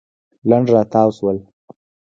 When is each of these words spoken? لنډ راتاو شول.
لنډ 0.49 0.65
راتاو 0.75 1.09
شول. 1.17 1.37